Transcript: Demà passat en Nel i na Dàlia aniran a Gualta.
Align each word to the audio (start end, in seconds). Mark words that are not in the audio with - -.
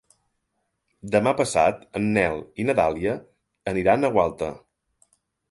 Demà 1.15 1.33
passat 1.41 1.83
en 1.99 2.07
Nel 2.15 2.41
i 2.63 2.65
na 2.71 2.77
Dàlia 2.81 3.15
aniran 3.75 4.03
a 4.03 4.13
Gualta. 4.19 4.51